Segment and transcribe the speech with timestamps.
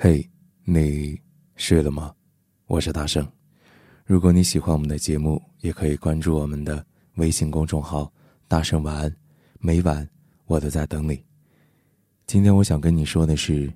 [0.00, 0.24] 嘿，
[0.62, 1.20] 你
[1.56, 2.14] 睡了吗？
[2.68, 3.26] 我是大圣。
[4.04, 8.08] 如果你喜欢我们的节目，也可以关注我们的微信公众号
[8.46, 9.12] “大圣晚安”，
[9.58, 10.08] 每晚
[10.46, 11.20] 我都在等你。
[12.28, 13.68] 今天我想跟你说的是，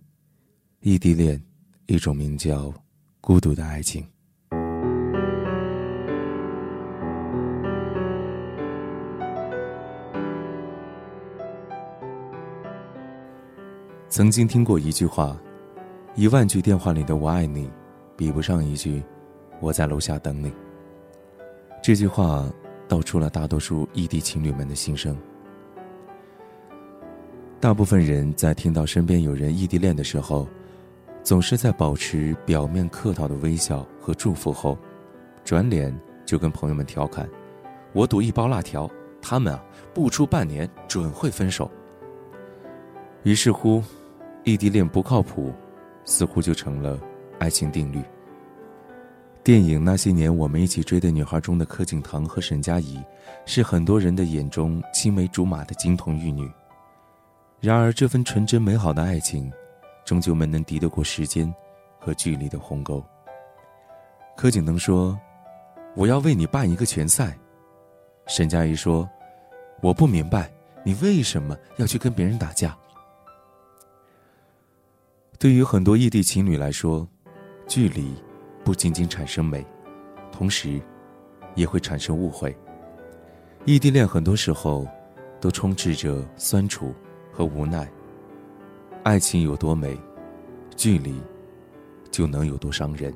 [0.79, 1.43] 异地恋，
[1.87, 2.73] 一种名叫
[3.21, 4.07] 孤独的爱情。
[14.09, 15.37] 曾经听过一句话。
[16.15, 17.71] 一万句电话里的“我爱你”，
[18.17, 19.03] 比不上一句
[19.61, 20.53] “我在楼下等你”。
[21.83, 22.47] 这句话
[22.87, 25.17] 道出了大多数异地情侣们的心声。
[27.59, 30.47] 大部分人在听到身边有人异地恋的时候，
[31.23, 34.77] 总是在保持表面客套的微笑和祝福后，
[35.43, 37.27] 转脸就跟朋友们调侃
[37.95, 38.87] ：“我赌一包辣条，
[39.23, 41.71] 他们啊不出半年准会分手。”
[43.25, 43.83] 于是乎，
[44.45, 45.51] 异地恋不靠谱。
[46.05, 46.99] 似乎就成了
[47.39, 48.03] 爱情定律。
[49.45, 53.03] 电影《那些年，我们一起追的女孩》中的柯景腾和沈佳宜，
[53.45, 56.49] 是很多人的眼中青梅竹马的金童玉女。
[57.61, 59.53] 然而，这份纯真美好的爱情，
[60.05, 61.53] 终究没能敌得过时间
[61.99, 63.05] 和距离的鸿沟。
[64.37, 65.19] 柯景腾说
[65.95, 67.37] ：“我要为你办一个拳赛。”
[68.27, 69.09] 沈佳宜说
[69.83, 70.49] ：“我不明白
[70.85, 72.77] 你为什么要去跟别人打架。”
[75.43, 77.05] 对于很多异地情侣来说，
[77.67, 78.15] 距离
[78.63, 79.67] 不仅仅产生美，
[80.31, 80.81] 同时
[81.57, 82.57] 也会产生误会。
[83.65, 84.87] 异地恋很多时候
[85.41, 86.95] 都充斥着酸楚
[87.33, 87.91] 和无奈。
[89.03, 89.99] 爱情有多美，
[90.77, 91.21] 距离
[92.09, 93.13] 就能有多伤人。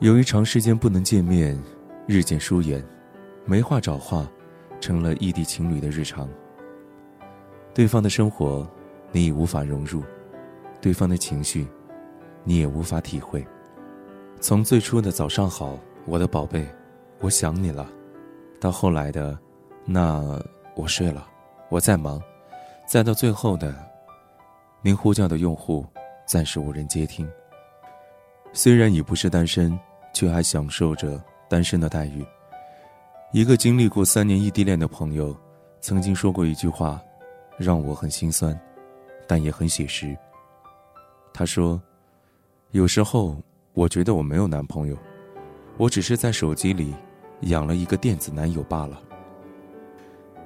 [0.00, 1.58] 由于长时间不能见面，
[2.06, 2.84] 日渐疏远，
[3.46, 4.30] 没话找话，
[4.78, 6.28] 成了异地情侣的日常。
[7.72, 8.70] 对方的生活。
[9.16, 10.02] 你已无法融入
[10.78, 11.66] 对方的情绪，
[12.44, 13.42] 你也无法体会。
[14.42, 16.68] 从最初的“早上好，我的宝贝，
[17.20, 17.90] 我想你了”，
[18.60, 19.34] 到后来的
[19.86, 20.38] “那
[20.74, 21.26] 我睡了，
[21.70, 22.20] 我在忙”，
[22.86, 23.74] 再到最后的
[24.84, 25.86] “您呼叫的用户
[26.26, 27.26] 暂时无人接听”。
[28.52, 29.80] 虽然已不是单身，
[30.12, 32.22] 却还享受着单身的待遇。
[33.32, 35.34] 一个经历过三年异地恋的朋友，
[35.80, 37.00] 曾经说过一句话，
[37.56, 38.54] 让我很心酸。
[39.26, 40.16] 但也很写实。
[41.32, 41.80] 他说
[42.72, 43.36] ：“有时候
[43.74, 44.96] 我觉得我没有男朋友，
[45.76, 46.94] 我只是在手机里
[47.42, 49.02] 养了一个电子男友罢了。”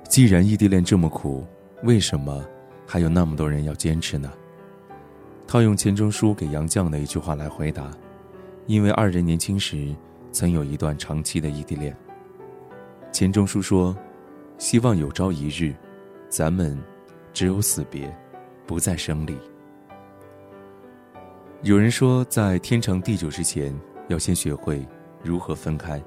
[0.08, 1.46] 既然异地恋这么苦，
[1.84, 2.44] 为什么
[2.86, 4.32] 还有那么多人要坚持呢？
[5.46, 7.90] 套用钱钟书给杨绛的一句话来回答
[8.66, 9.94] ：“因为二人年轻时
[10.32, 11.96] 曾有一段长期的异地恋。”
[13.12, 13.96] 钱钟书说
[14.58, 15.74] ：“希望有朝一日，
[16.28, 16.76] 咱们
[17.32, 18.12] 只有死别。”
[18.70, 19.36] 不再生离。
[21.62, 23.76] 有人说，在天长地久之前，
[24.06, 24.86] 要先学会
[25.25, 26.00] 如何分开，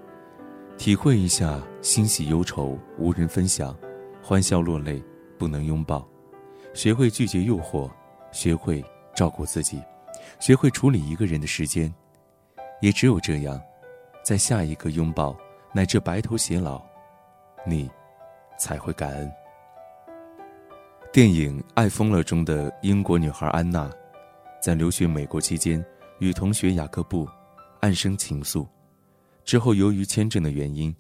[0.78, 3.78] 体会一下欣喜忧愁无人分享，
[4.22, 5.04] 欢笑落泪
[5.38, 6.08] 不能拥抱，
[6.74, 7.92] 学会拒绝诱惑，
[8.32, 8.82] 学会
[9.14, 9.84] 照顾自己，
[10.40, 11.94] 学会处理一个人的时间。
[12.80, 13.62] 也只有这样，
[14.24, 15.36] 在下一个拥抱
[15.74, 16.82] 乃至白头偕老，
[17.68, 17.92] 你
[18.58, 19.30] 才会感恩。
[21.14, 23.88] 电影《爱疯了》中的英国女孩安娜，
[24.60, 25.86] 在留学美国期间，
[26.18, 27.28] 与同学雅各布
[27.82, 28.66] 暗生情愫。
[29.46, 30.92] 之后，由于签证的原因，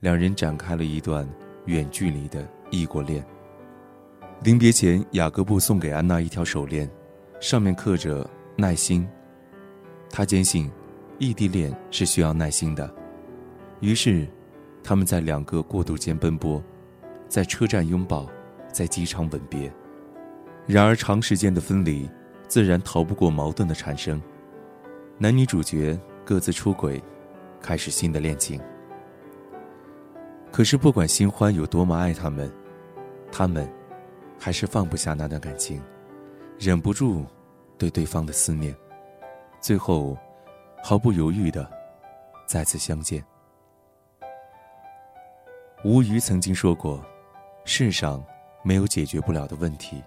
[0.00, 1.24] 两人展开了一段
[1.66, 3.24] 远距离的异国恋。
[4.42, 6.90] 临别前，雅各布送给安娜一条手链，
[7.38, 8.28] 上面刻着
[8.58, 9.06] “耐心”。
[10.10, 10.68] 他坚信，
[11.20, 12.92] 异地恋是需要耐心的。
[13.78, 14.26] 于是，
[14.82, 16.60] 他们在两个过渡间奔波，
[17.28, 18.28] 在车站拥抱。
[18.72, 19.72] 在机场吻别，
[20.66, 22.10] 然而长时间的分离，
[22.48, 24.20] 自然逃不过矛盾的产生。
[25.18, 27.00] 男女主角各自出轨，
[27.60, 28.60] 开始新的恋情。
[30.50, 32.52] 可是不管新欢有多么爱他们，
[33.30, 33.70] 他们
[34.38, 35.80] 还是放不下那段感情，
[36.58, 37.24] 忍不住
[37.78, 38.74] 对对方的思念，
[39.60, 40.16] 最后
[40.82, 41.70] 毫不犹豫的
[42.46, 43.24] 再次相见。
[45.84, 47.04] 吴瑜曾经说过
[47.64, 48.22] ：“世上
[48.62, 50.02] 没有解决不了的问题，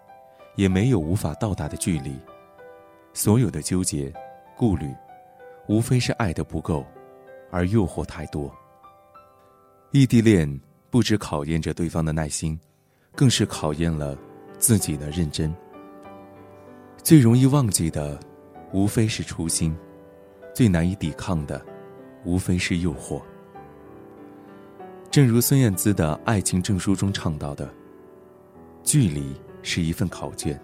[0.56, 2.18] 也没有无法到达的距离。
[3.14, 4.14] 所有的纠结、
[4.58, 4.94] 顾虑，
[5.68, 6.86] 无非是爱的不够，
[7.52, 8.54] 而诱惑太多。
[9.92, 10.60] 异地恋
[10.90, 12.60] 不止考验着对方的耐心，
[13.16, 14.18] 更是考验了
[14.58, 15.56] 自己的认真。
[17.02, 18.20] 最容易忘记的，
[18.74, 19.74] 无非是初心；
[20.54, 21.64] 最难以抵抗的，
[22.26, 23.22] 无非是诱惑。”
[25.10, 27.74] 正如孙燕姿的爱情证书中唱到的
[28.86, 30.58] ：“距离是一份考卷，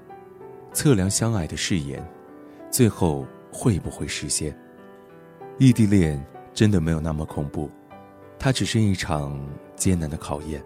[0.71, 2.07] 测量相爱的誓言，
[2.69, 4.55] 最后会不会实现？
[5.57, 6.23] 异地恋
[6.53, 7.69] 真的没有那么恐怖，
[8.37, 9.43] 它只是一场
[9.75, 10.63] 艰难的考验。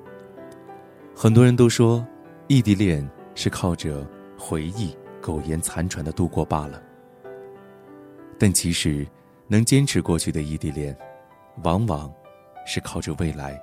[1.15, 2.05] 很多人都说，
[2.47, 4.05] 异地恋是靠着
[4.37, 6.83] 回忆苟延残喘的度过罢了。
[8.37, 9.07] 但其实，
[9.47, 10.95] 能坚持过去的异地恋，
[11.63, 12.13] 往往
[12.65, 13.57] 是靠着未来。”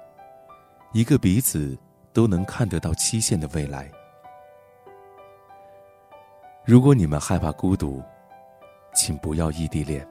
[0.94, 1.76] 一个彼此
[2.12, 3.90] 都能看得到期限的未来。
[6.64, 8.02] 如果你们害怕孤独，
[8.94, 10.06] 请不要异地恋。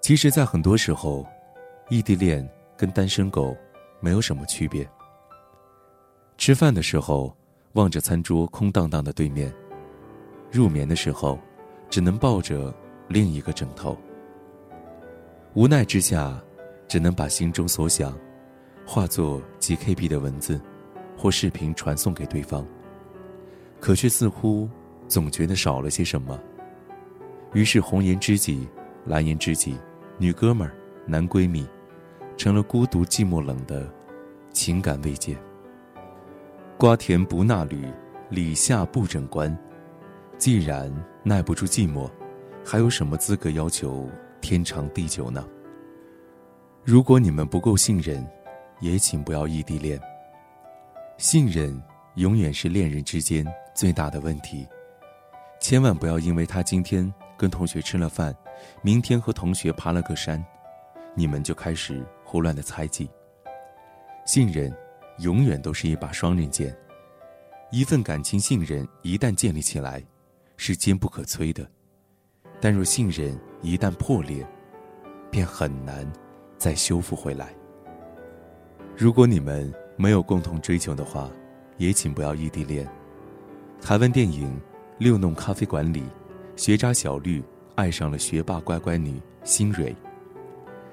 [0.00, 1.26] 其实，在很多时候，
[1.88, 3.56] 异地恋跟单身狗
[4.00, 4.88] 没有什么区别。
[6.38, 7.36] 吃饭的时候，
[7.72, 9.50] 望着餐桌空荡荡的对面；
[10.50, 11.38] 入眠的时候，
[11.90, 12.72] 只能抱着
[13.08, 13.98] 另一个枕头。
[15.54, 16.40] 无奈之下，
[16.86, 18.16] 只能把心中所想。
[18.86, 20.60] 化作几 KB 的文字，
[21.16, 22.64] 或视频传送给对方。
[23.80, 24.68] 可却似乎
[25.08, 26.40] 总觉得少了些什么。
[27.52, 28.66] 于是红颜知己、
[29.04, 29.76] 蓝颜知己、
[30.18, 30.72] 女哥们儿、
[31.04, 31.66] 男闺蜜，
[32.36, 33.92] 成了孤独寂寞冷的
[34.52, 35.36] 情感慰藉。
[36.78, 37.92] 瓜田不纳履，
[38.30, 39.56] 李下不枕棺。
[40.38, 40.92] 既然
[41.24, 42.08] 耐不住寂寞，
[42.64, 44.08] 还有什么资格要求
[44.40, 45.44] 天长地久呢？
[46.84, 48.24] 如果你们不够信任。
[48.80, 50.00] 也请不要异地恋。
[51.18, 51.82] 信任
[52.16, 54.66] 永远是恋人之间最大的问题，
[55.60, 58.34] 千万不要因为他今天跟同学吃了饭，
[58.82, 60.44] 明天和同学爬了个山，
[61.14, 63.08] 你们就开始胡乱的猜忌。
[64.24, 64.74] 信任
[65.18, 66.76] 永远都是一把双刃剑，
[67.70, 70.02] 一份感情信任一旦建立起来，
[70.56, 71.66] 是坚不可摧的，
[72.60, 74.46] 但若信任一旦破裂，
[75.30, 76.10] 便很难
[76.58, 77.54] 再修复回来。
[78.98, 81.30] 如果你们没有共同追求的话，
[81.76, 82.88] 也请不要异地恋。
[83.78, 84.48] 台湾电影
[84.96, 86.02] 《六弄咖啡馆》里，
[86.56, 87.44] 学渣小绿
[87.74, 89.94] 爱上了学霸乖乖女新蕊。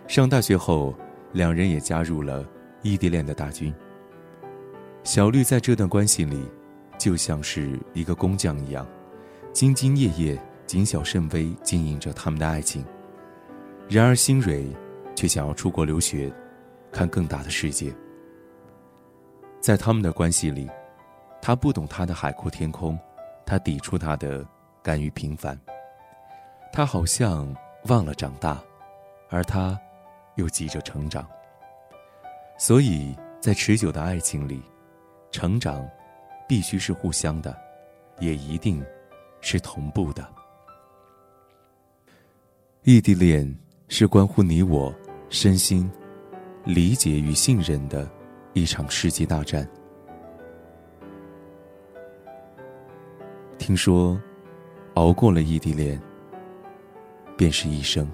[0.06, 0.94] 上大学后，
[1.32, 2.46] 两人也加入了
[2.82, 3.74] 异地恋的大军。
[5.06, 6.46] 小绿在这段关系里，
[6.98, 8.86] 就像是一个工匠一样，
[9.54, 12.84] 兢兢业业、谨小慎微经营着他们的爱情。
[13.88, 14.68] 然而新蕊，
[15.16, 16.30] 却想要出国留学。
[16.94, 17.94] 看更大的世界，
[19.60, 20.70] 在他们的关系里，
[21.42, 22.98] 他不懂他的海阔天空，
[23.48, 24.48] 他抵触他的
[24.84, 25.60] 甘于平凡。
[26.72, 27.54] 他好像
[27.86, 28.64] 忘了长大，
[29.30, 29.78] 而他
[30.36, 31.28] 又急着成长。
[32.60, 34.62] 所以在持久的爱情里，
[35.32, 35.90] 成长
[36.48, 37.58] 必须是互相的，
[38.20, 38.86] 也一定
[39.42, 40.28] 是同步的。
[42.84, 43.52] 异地恋
[43.88, 44.94] 是关乎你我
[45.30, 45.92] 身心。
[46.66, 48.10] 理解与信任的
[48.54, 49.68] 一场世纪大战。
[53.58, 54.18] 听说，
[54.94, 56.02] 熬过了异地恋，
[57.36, 58.10] 便是一生。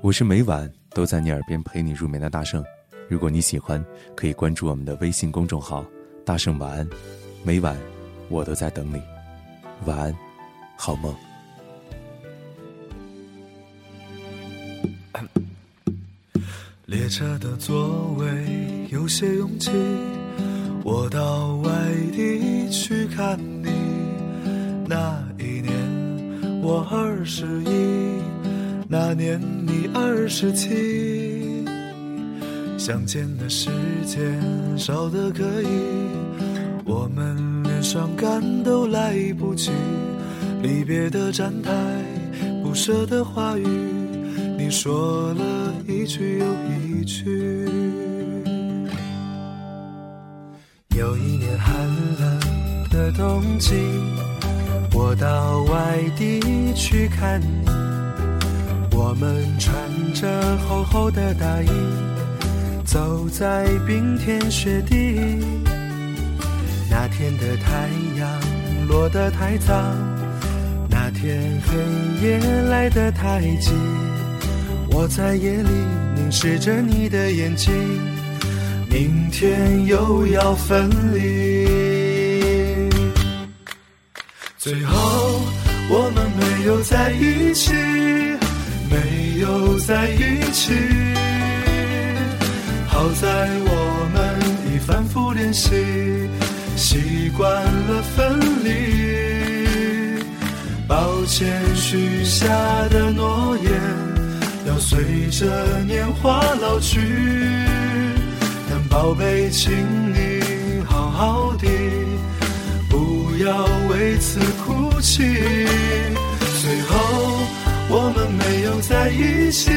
[0.00, 2.64] 我是每晚都在你耳边陪你入眠的大圣。
[3.08, 3.84] 如果你喜欢，
[4.16, 5.84] 可以关注我们的微信公众号
[6.24, 6.88] “大圣晚安”，
[7.44, 7.76] 每晚
[8.28, 9.00] 我都在等你。
[9.84, 10.16] 晚安，
[10.76, 11.14] 好梦。
[16.86, 18.26] 列车的座位
[18.90, 19.70] 有些拥挤，
[20.84, 21.70] 我到外
[22.12, 23.70] 地去看你。
[24.86, 25.72] 那一年
[26.62, 28.22] 我二十一，
[28.88, 31.53] 那年你二十七。
[32.86, 33.70] 相见的时
[34.04, 34.22] 间
[34.76, 35.66] 少得可以，
[36.84, 39.70] 我们连伤感都来不及。
[40.62, 41.72] 离别的站台，
[42.62, 43.66] 不舍的话语，
[44.58, 46.44] 你说了一句又
[46.78, 47.66] 一句。
[50.94, 51.74] 有一年寒
[52.20, 52.40] 冷
[52.90, 53.72] 的冬季，
[54.92, 56.38] 我到外地
[56.74, 57.66] 去看你，
[58.94, 59.74] 我们穿
[60.12, 61.70] 着厚厚的大衣。
[62.94, 64.94] 走在冰天雪地，
[66.88, 68.40] 那天的太阳
[68.86, 69.74] 落得太早，
[70.88, 72.38] 那天黑夜
[72.70, 73.72] 来得太急，
[74.92, 75.70] 我在夜里
[76.14, 77.74] 凝视着你的眼睛，
[78.88, 81.66] 明天又要分离。
[84.56, 85.42] 最后
[85.90, 87.72] 我们没有在一起，
[88.88, 90.72] 没有在一起。
[93.04, 93.28] 好在
[93.66, 94.40] 我们
[94.72, 95.68] 已反复练习，
[96.74, 100.24] 习惯了分离。
[100.88, 102.48] 抱歉许下
[102.88, 103.70] 的诺言，
[104.66, 106.98] 要随着年华老去。
[108.70, 109.70] 但宝贝，请
[110.10, 110.40] 你
[110.86, 111.68] 好好的。
[112.88, 115.24] 不要为此哭泣。
[116.62, 116.96] 最后
[117.90, 119.70] 我们没有在一起，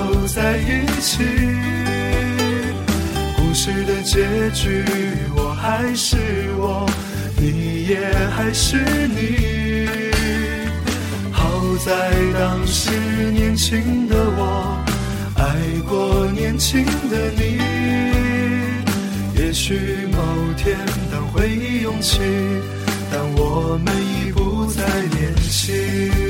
[0.00, 1.22] 走在一起。
[3.36, 4.82] 故事的结局，
[5.36, 6.16] 我还是
[6.56, 6.88] 我，
[7.36, 7.98] 你也
[8.34, 8.78] 还是
[9.08, 9.86] 你。
[11.30, 11.42] 好
[11.84, 12.90] 在当时
[13.30, 14.82] 年轻的我，
[15.36, 15.44] 爱
[15.86, 17.60] 过年轻的你。
[19.38, 20.18] 也许某
[20.56, 20.78] 天，
[21.12, 22.20] 当回忆涌起，
[23.12, 24.82] 但我们已不再
[25.14, 26.29] 年轻。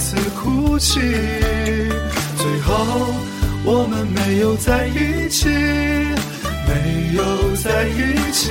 [0.00, 0.98] 次哭泣。
[2.36, 3.14] 最后
[3.64, 5.48] 我们没有在一起，
[6.66, 8.50] 没有在一起。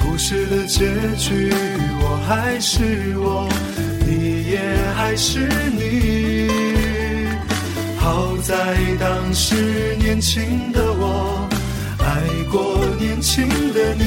[0.00, 0.86] 故事的结
[1.18, 1.52] 局，
[2.00, 3.48] 我还是我，
[4.06, 4.60] 你也
[4.94, 5.40] 还是
[5.76, 6.48] 你。
[7.98, 8.54] 好在
[9.00, 11.48] 当时年轻的我，
[11.98, 14.04] 爱过年轻的你。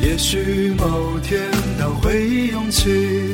[0.00, 1.42] 也许某天
[1.78, 3.25] 当回忆涌起，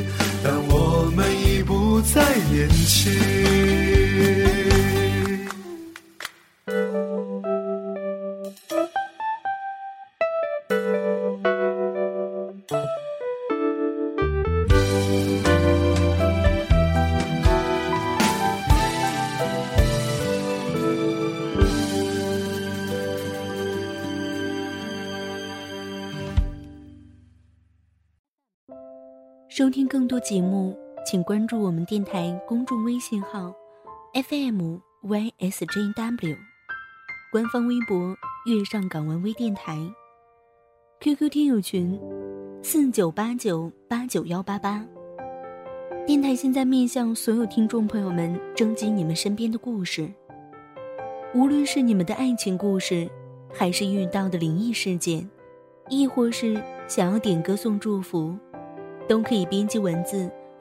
[2.13, 3.11] 在年轻。
[29.49, 33.53] 收听更多节目，请关注我们电台公众微信号
[34.13, 36.37] FM YSJW，
[37.29, 38.15] 官方微博
[38.47, 39.77] “月上港湾微电台
[41.01, 41.99] ”，QQ 听友群
[42.63, 44.85] 四九八九八九幺八八。
[46.07, 50.09] 电台现在面向所有听众朋友们征集你们身边的故事，
[51.35, 53.09] 无论是你们的爱情故事，
[53.53, 55.29] 还是遇到的灵异事件，
[55.89, 58.33] 亦或是想要点歌送祝福。
[59.05, 60.31] 都可以编辑文字